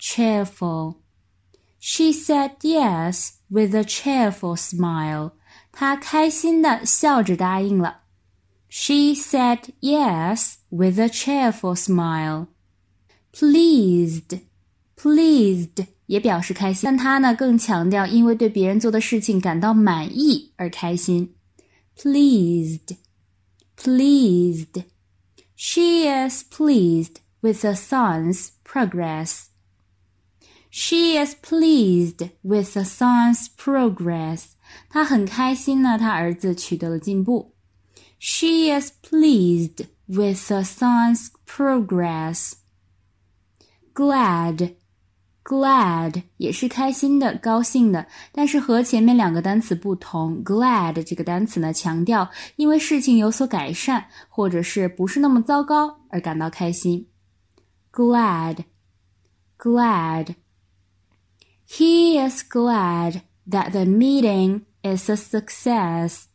[0.00, 1.05] cheerful。
[1.79, 5.31] She said yes with a cheerful smile.
[5.71, 8.01] 她开心的笑着答应了。
[8.69, 12.47] She said yes with a cheerful smile.
[13.33, 14.41] Pleased,
[14.95, 21.35] pleased 也表示开心，但她呢更强调因为对别人做的事情感到满意而开心。
[21.97, 22.95] Pleased,
[23.77, 24.83] pleased.
[25.55, 29.45] She is pleased with her son's progress.
[30.75, 34.45] She is pleased with the son's progress.
[34.89, 37.53] 她很开心呢，她儿子取得了进步。
[38.19, 42.53] She is pleased with the son's progress.
[43.93, 44.75] Glad,
[45.43, 50.41] glad 也是开心的、高兴的，但是和前面两个单词不同。
[50.43, 57.09] Glad 这个单词呢，强调因为事情有所改善，或者是不是那么糟糕而感到开心。
[57.91, 58.63] Glad,
[59.57, 60.35] glad.
[61.67, 66.25] He is glad that the meeting is a success.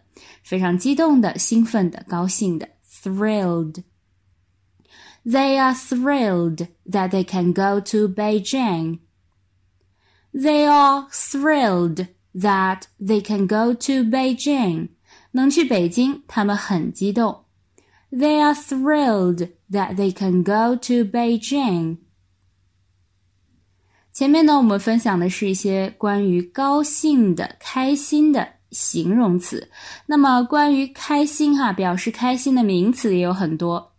[0.42, 2.68] 非常激动的、兴奋的、高兴的，
[3.02, 9.00] thrilled。They are thrilled that they can go to Beijing.
[10.32, 14.90] They are thrilled that they can go to Beijing.
[15.32, 17.44] 能去北京，他们很激动。
[18.10, 21.98] They are thrilled that they can go to Beijing.
[24.13, 29.71] 前面呢，我们分享的是一些关于高兴的、开心的形容词。
[30.05, 33.93] 那么，关于开心哈，表示开心的名词也有很多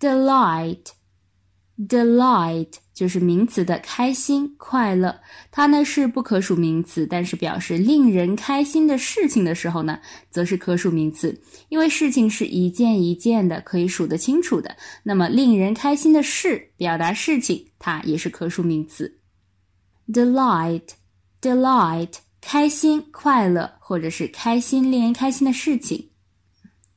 [0.00, 2.72] ，delight，delight。
[2.96, 5.14] 就是名词的开心、快乐，
[5.50, 11.38] 它呢是不可数名词，但是表示令人开心的事情的时候呢，则是可数名词。
[11.68, 14.74] 因为事情是一件一件的，可以数得清楚的。
[15.02, 19.18] 那么令人开心的事，表达事情，它也是可数名词。
[20.10, 26.08] delight，delight，开心、快乐，或者是开心、令人开心的事情。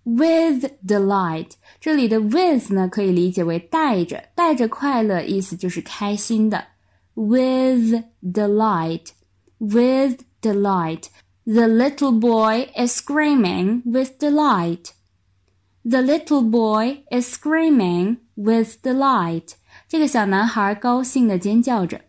[0.09, 6.67] With delight，这里的 with 呢可以理解为带着，带着快乐，意思就是开心的。
[7.15, 14.91] With delight，with delight，the little boy is screaming with delight.
[15.85, 19.53] The little boy is screaming with delight.
[19.89, 22.03] 这个小男孩高兴的尖叫着。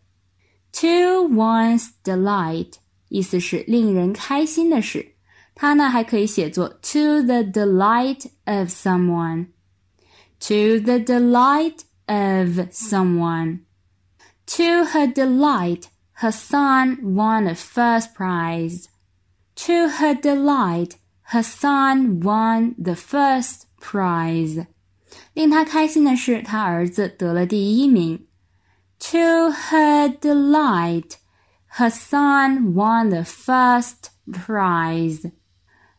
[0.73, 2.73] To one's delight，
[3.07, 5.13] 意思是令人开心的事。
[5.59, 13.61] 它呢还可以写作 to the delight of someone。To the delight of someone.
[14.47, 15.85] To her delight,
[16.17, 18.87] her son won a first prize.
[19.55, 20.97] To her delight,
[21.31, 24.67] her son won the first prize.
[25.33, 28.27] 令她开心的是，她儿子得了第一名。
[28.99, 31.13] To her delight,
[31.77, 35.31] her son won the first prize.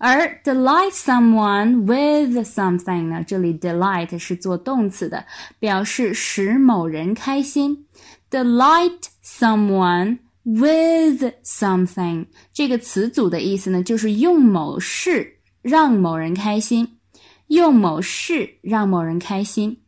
[0.00, 3.24] 而 delight someone with something 呢？
[3.26, 5.24] 这里 delight 是做动词的，
[5.58, 7.86] 表示使某人开心。
[8.30, 16.98] delight someone with something 这个词组的意思呢，就是用某事让某人开心，
[17.46, 19.82] 用某事让某人开心。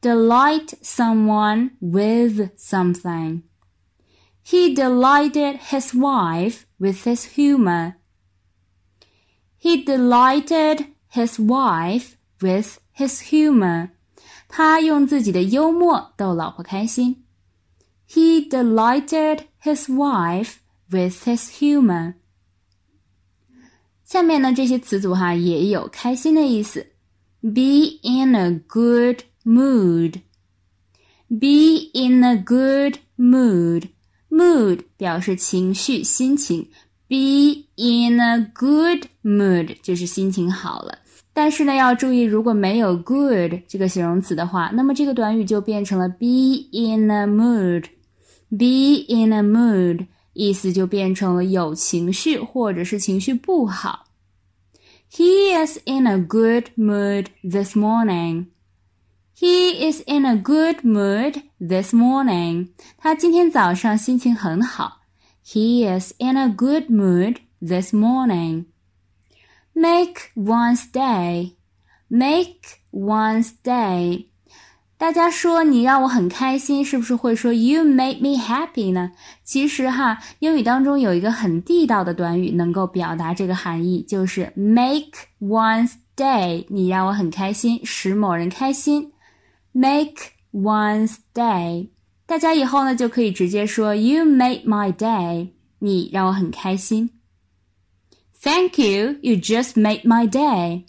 [0.00, 3.42] delight someone with something.
[4.42, 7.96] He delighted his wife with his humor.
[9.64, 13.90] He delighted his wife with his humor.
[14.48, 17.24] 他用自己的幽默逗老婆开心。
[18.08, 20.54] He delighted his wife
[20.90, 22.14] with his humor.
[24.04, 26.86] 下面呢，这些词组哈也有开心的意思。
[27.40, 30.22] Be in a good mood.
[31.28, 33.90] Be in a good mood.
[34.28, 36.70] Mood 表示情绪、心情。
[37.08, 40.98] Be in a good mood 就是心情好了。
[41.32, 54.06] 但是呢，要注意，如果没有 good 这个形容词的话，那么这个短语就变成了 be in a mood。Be in a mood 意思就变成了有情绪或者是情绪不好。
[55.12, 58.46] He is in a good mood this morning.
[59.36, 62.68] He is in a good mood this morning.
[62.98, 64.98] 他今天早上心情很好。
[65.44, 68.66] He is in a good mood this morning.
[69.72, 71.54] Make one's day.
[72.08, 72.60] Make
[72.92, 74.26] one's day.
[74.98, 79.12] 大家说你让我很开心，是不是会说 You made me happy 呢？
[79.42, 86.66] 其实哈，英语当中有一个很地道的短语能够表达这个含义，就是 make one's day。
[86.68, 89.12] 你让我很开心，使某人开心。
[89.72, 91.88] Make one's day。
[92.26, 95.50] 大家以后呢就可以直接说 You made my day。
[95.80, 97.10] 你让我很开心。
[98.42, 99.16] Thank you.
[99.22, 100.84] You just made my day.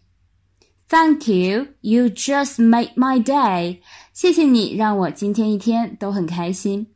[0.90, 1.68] Thank you.
[1.80, 3.80] You just made my day.
[4.14, 6.88] 谢谢你，让我今天一天都很开心。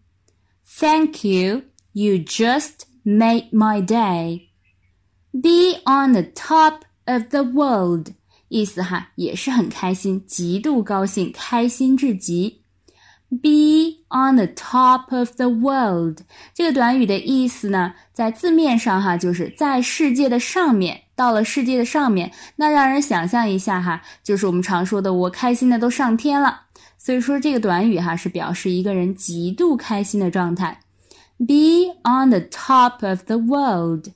[0.77, 1.63] Thank you.
[1.94, 4.50] You just made my day.
[5.31, 8.13] Be on the top of the world.
[8.50, 12.62] 意思哈也是很开心，极度高兴，开心至极。
[13.30, 16.19] Be on the top of the world
[16.53, 26.62] 这个短语的意思呢，在字面上哈就是在世界的上面，到了世界的上面，那让人想象一下哈，就是我们常说的我开心的都上天了。
[26.99, 30.81] 所以说这个短语哈是表示一个人极度开心的状态。
[31.39, 34.12] Be on the top of the world.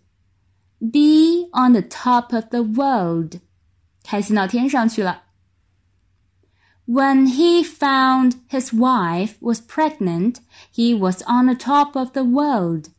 [0.78, 3.40] Be on the top of the world.
[4.02, 5.22] 开心到天上去了。
[6.85, 10.39] When he found his wife was pregnant,
[10.71, 12.89] he was on the top of the world.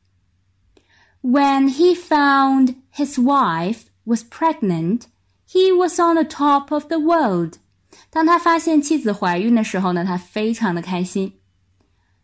[1.22, 5.08] When he found his wife was pregnant,
[5.44, 7.58] he was on the top of the world.
[8.10, 11.34] 当他发现妻子怀孕的时候呢，他非常的开心。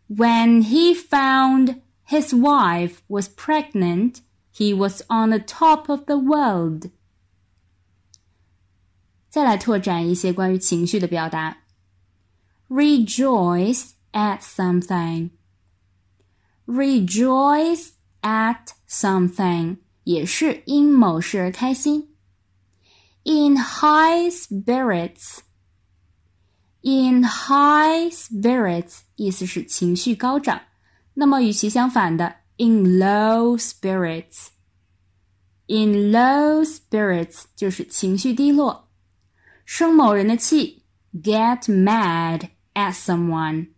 [0.09, 4.19] When he found his wife was pregnant,
[4.55, 6.91] he was on the top of the world.
[9.31, 11.59] 再来拓展一些关于情绪的表达。
[12.69, 15.31] Rejoice at something.
[16.67, 17.91] Rejoice
[18.23, 22.15] at something 也是因某事而开心。
[23.25, 25.39] In high spirits.
[26.83, 30.61] In high spirits 意思是情绪高涨。
[31.15, 38.89] 那么与其相反的，in low spirits。In low spirits 就是情绪低落。
[39.71, 43.69] 生某人的气，get mad at someone.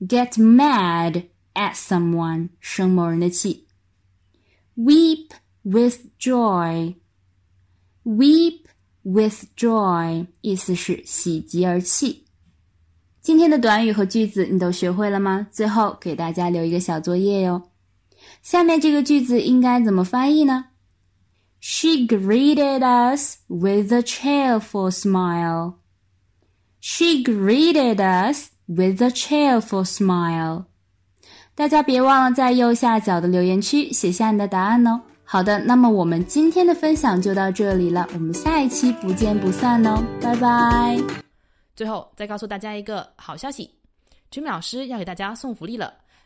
[0.00, 3.66] Get mad at someone，生某人的气。
[4.76, 5.30] Weep
[5.62, 6.96] with joy.
[8.04, 8.60] Weep
[9.02, 12.26] with joy，意思是喜极而泣。
[13.20, 15.48] 今天的短语和句子你都学会了吗？
[15.50, 17.70] 最后给大家留一个小作业哟。
[18.42, 20.66] 下面这个句子应该怎么翻译呢
[21.61, 25.75] ？She greeted us with a cheerful smile.
[26.79, 30.65] She greeted us with a cheerful smile.
[31.53, 34.99] 大家别忘了在右下角的留言区写下你的答案哦。
[35.23, 40.97] 好的，那么我们今天的分享就到这里了，我们下一期不见不散哦，拜拜。
[41.75, 43.69] 最后再告诉大家一个好消息
[44.31, 45.93] ，Jimmy 老师要给大家送福利了。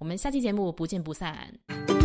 [0.00, 1.99] 我们下期节目不见不散。